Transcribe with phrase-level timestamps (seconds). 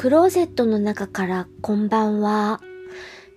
[0.00, 2.60] クローゼットの中からこんばんは。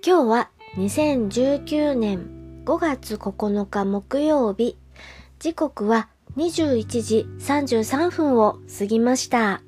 [0.05, 4.77] 今日は2019年5月9日木曜日。
[5.39, 9.63] 時刻は21時33分を過ぎました。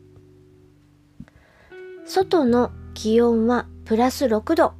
[2.05, 4.73] 外の気温はプラス6度。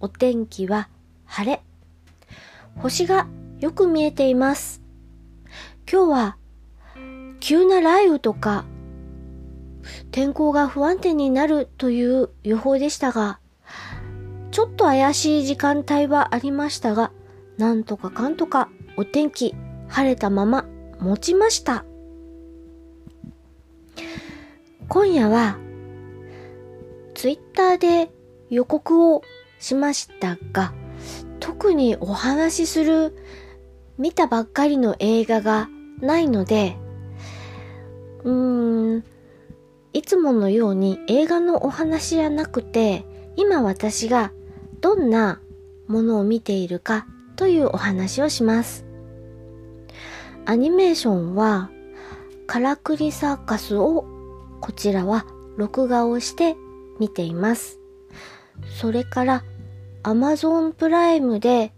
[0.00, 0.90] お天気は
[1.24, 1.62] 晴れ。
[2.76, 3.26] 星が
[3.60, 4.82] よく見えています。
[5.90, 6.36] 今日は
[7.40, 8.66] 急な雷雨とか
[10.10, 13.38] 天候が不安定になるという予報でしたが、
[14.50, 17.12] ちょっと怪しい時間帯はありましたが、
[17.58, 19.54] なんとかかんとかお天気
[19.88, 20.64] 晴れたまま
[21.00, 21.84] 持ちました。
[24.88, 25.58] 今夜は、
[27.14, 28.12] ツイッターで
[28.50, 29.22] 予告を
[29.58, 30.72] しましたが、
[31.40, 33.16] 特にお話しする
[33.98, 35.68] 見たばっかりの映画が
[36.00, 36.76] ないので、
[38.24, 39.04] うーん、
[39.94, 43.06] いつものように映画のお話じゃなくて、
[43.36, 44.32] 今私が
[44.80, 45.40] どんな
[45.86, 48.84] ものを見ているかというお話をします。
[50.46, 51.70] アニメーションは、
[52.46, 54.04] カラクリサーカスを
[54.60, 56.56] こちらは録画をして
[56.98, 57.78] 見ています。
[58.80, 59.44] それから
[60.02, 61.72] Amazon プライムで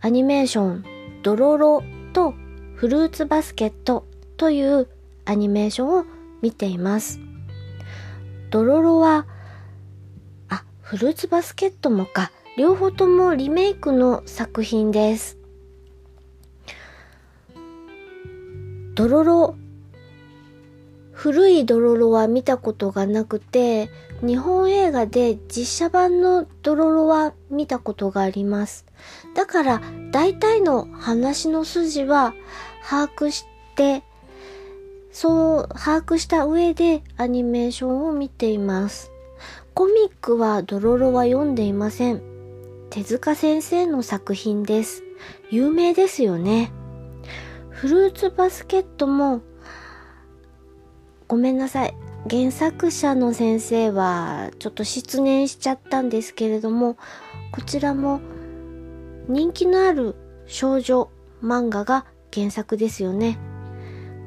[0.00, 0.84] アニメーション
[1.22, 1.82] ドロロ
[2.12, 2.34] と
[2.74, 4.88] フルーツバスケットという
[5.24, 6.04] アニメーションを
[6.42, 7.25] 見ています。
[8.50, 9.26] ドロロは、
[10.48, 12.30] あ、フルーツバスケットもか。
[12.56, 15.36] 両方ともリメイクの作品です。
[18.94, 19.56] ドロロ、
[21.12, 23.90] 古いドロロは見たことがなくて、
[24.22, 28.86] 日本映画で実写版のドロロは見たことがあります。
[29.34, 32.32] だから大体の話の筋は
[32.88, 34.02] 把握して
[35.18, 39.10] そう把握した上でアニメーションを見ています。
[39.72, 42.20] コミックはドロロは読んでいません。
[42.90, 45.04] 手塚先生の作品です。
[45.50, 46.70] 有名ですよね。
[47.70, 49.40] フルーツバスケットも、
[51.28, 51.96] ごめんなさい。
[52.28, 56.98] 原作者の先生はちょっと失念しちゃったんですけれども、
[57.52, 58.20] こちらも
[59.28, 61.08] 人気のある少女
[61.42, 62.04] 漫画が
[62.34, 63.38] 原作ですよね。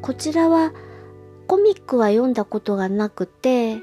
[0.02, 0.74] こちらは
[1.48, 3.78] コミックは読んだことがなくて、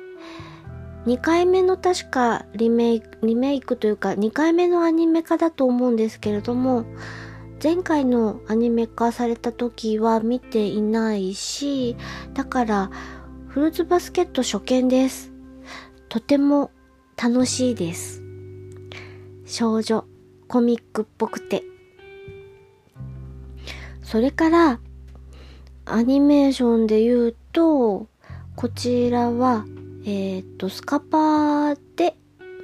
[1.07, 6.85] 2回目の確かリメイク、リメイクというか2回目のアニメ化だと思うんですけれども、
[7.63, 11.97] 前回のアニメ化された時は見ていないし、
[12.35, 12.91] だから
[13.49, 15.33] フルーツバスケット初見です。
[16.09, 16.71] とても
[17.17, 18.23] 楽しいです。
[19.45, 20.05] 少女
[20.49, 21.63] コミックっぽくて。
[24.03, 24.81] それから、
[25.89, 28.09] アニメーションで言うと、
[28.57, 29.65] こちらは、
[30.05, 32.17] えっ、ー、と、スカパーで、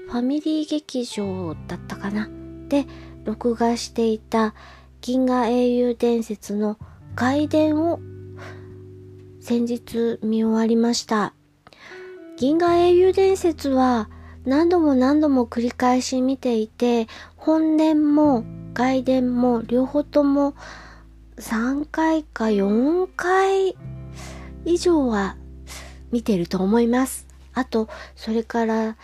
[0.09, 2.28] ファミリー劇場だったかな？
[2.69, 2.84] で、
[3.25, 4.55] 録画していた
[5.00, 6.78] 銀河英雄伝説の
[7.15, 8.00] 外伝を
[9.41, 11.32] 先日見終わりました。
[12.37, 14.11] 銀河英雄伝説は
[14.44, 17.06] 何度も何度も繰り返し見ていて、
[17.37, 18.44] 本年も
[18.75, 20.55] 外伝も両方とも
[21.37, 23.76] 3回か4回
[24.65, 25.37] 以上は
[26.10, 27.26] 見てると思います。
[27.54, 28.97] あと、それから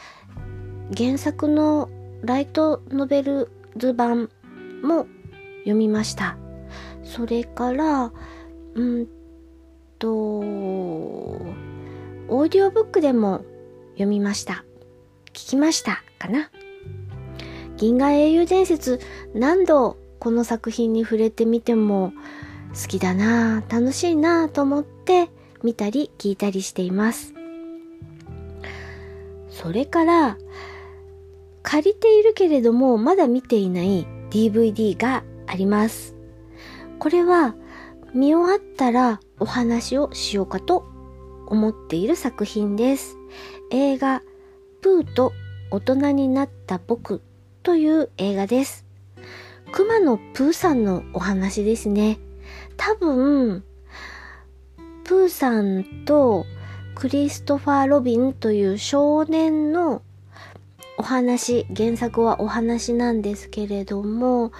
[0.96, 1.90] 原作の
[2.22, 4.30] ライトノベルズ版
[4.82, 5.06] も
[5.60, 6.36] 読みました。
[7.02, 8.12] それから、
[8.74, 9.06] うん
[9.98, 13.44] と、オーディオブックでも
[13.92, 14.64] 読みました。
[15.32, 16.50] 聞きましたかな？
[17.76, 19.00] 銀河英雄伝説
[19.34, 22.12] 何度この作品に触れてみても
[22.74, 25.30] 好きだな楽しいなと思って
[25.62, 27.34] 見たり聞いたりしています。
[29.50, 30.38] それから、
[31.62, 36.14] 借りているけれどもまだ見ていない DVD があります。
[36.98, 37.54] これは
[38.14, 40.86] 見終わったらお話をしようかと
[41.46, 43.16] 思っている作品です。
[43.70, 44.22] 映画、
[44.80, 45.32] プーと
[45.70, 47.20] 大人になった僕
[47.62, 48.87] という映画です。
[49.72, 52.18] 熊野プーさんのお話ですね。
[52.76, 53.64] 多分、
[55.04, 56.46] プーさんと
[56.94, 60.02] クリストファー・ロビンという少年の
[60.96, 64.52] お話、原作はお話なんですけれども、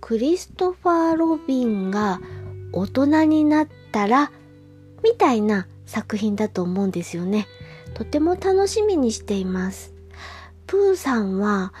[0.00, 2.20] クリストファー・ロビンが
[2.72, 4.32] 大人になったら、
[5.02, 7.46] みたいな作品だと思うんですよね。
[7.94, 9.92] とても楽しみにしています。
[10.66, 11.74] プーさんは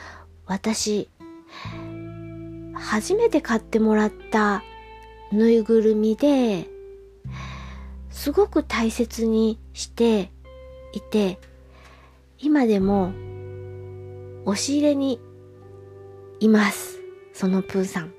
[0.46, 1.08] 私、
[2.82, 4.62] 初めて買ってもらった
[5.30, 6.68] ぬいぐるみで、
[8.10, 10.30] すごく大切にして
[10.92, 11.38] いて、
[12.38, 13.12] 今でも
[14.44, 15.20] 押し入れに
[16.40, 16.98] います。
[17.32, 18.12] そのプーさん。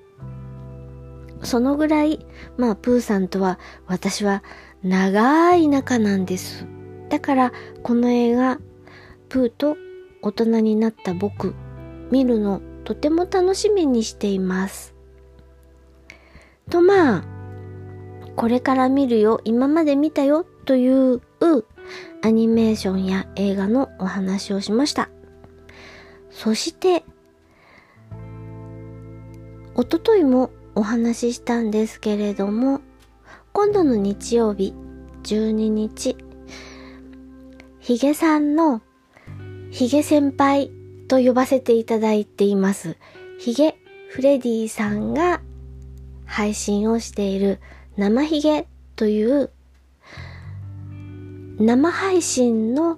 [1.43, 2.25] そのぐらい、
[2.57, 4.43] まあプーさんとは私は
[4.81, 6.65] 長い仲なんです。
[7.09, 8.59] だからこの映画、
[9.29, 9.75] プーと
[10.21, 11.53] 大人になった僕、
[12.09, 14.93] 見るのとても楽しみにしています。
[16.69, 17.23] とまあ、
[18.35, 21.21] これから見るよ、今まで見たよという
[22.21, 25.09] アニメーションや映画のお話をしました。
[26.29, 27.03] そして、
[29.75, 32.81] おとといもお話ししたんですけれども、
[33.51, 34.73] 今度の日曜日
[35.23, 36.17] 12日、
[37.79, 38.81] ヒゲさんの
[39.69, 40.71] ヒゲ先輩
[41.07, 42.97] と呼ばせていただいています。
[43.39, 43.75] ヒゲ
[44.09, 45.41] フレディさんが
[46.25, 47.59] 配信をしている
[47.97, 49.51] 生ヒゲという
[51.59, 52.97] 生配信の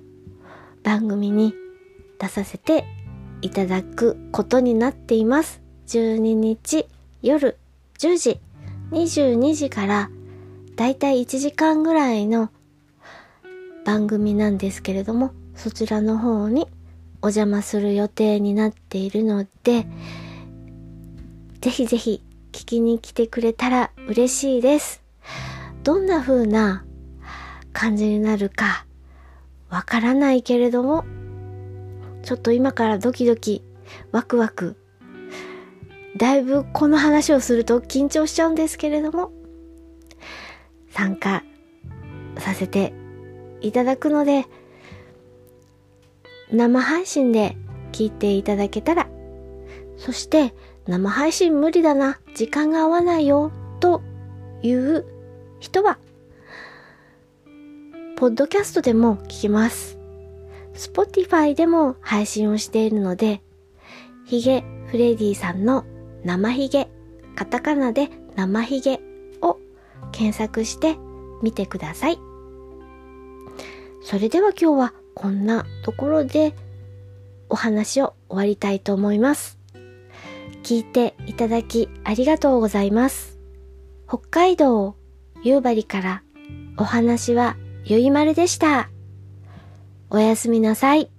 [0.83, 1.53] 番組に
[2.19, 2.85] 出させて
[3.41, 5.61] いただくことになっています。
[5.87, 6.87] 12日
[7.21, 7.57] 夜
[7.97, 8.39] 10時、
[8.91, 10.09] 22時から
[10.75, 12.49] だいたい1時間ぐらいの
[13.85, 16.67] 番組なんですけれども、そちらの方に
[17.25, 19.87] お邪魔する予定になっているので、
[21.59, 25.01] ぜひぜひ聞きに来てくれたら嬉しいです。
[25.81, 26.85] どんな風な
[27.73, 28.85] 感じになるか
[29.71, 31.03] わからないけれども、
[32.21, 33.63] ちょっと今からドキドキ、
[34.11, 34.77] ワクワク、
[36.17, 39.31] だいぶこの話をすると緊張しちゃうんですけれども、
[40.91, 41.41] 参加
[42.37, 42.93] させて
[43.61, 44.45] いただくので、
[46.51, 47.57] 生配信で
[47.91, 49.09] 聞いていただけたら、
[49.97, 50.53] そして
[50.87, 54.01] 生配信無理だな、時間が合わないよ、と
[54.61, 55.05] いう
[55.59, 55.97] 人は
[58.17, 59.99] ポッドキャストでも聞きます。
[60.73, 63.41] Spotify でも配信をしているので、
[64.25, 65.85] ヒゲフレディさんの
[66.23, 66.89] 生ヒゲ、
[67.35, 69.01] カタカナで生ヒゲ
[69.41, 69.59] を
[70.11, 70.97] 検索して
[71.41, 72.19] みてください。
[74.01, 76.53] それでは今日はこんなところで
[77.49, 79.57] お話を終わりたいと思います。
[80.63, 83.39] 聞いていただきありがとうございます。
[84.07, 84.95] 北海道
[85.43, 86.23] 夕張から
[86.77, 88.89] お話はゆいまるでした。
[90.09, 91.14] おやすみなさい。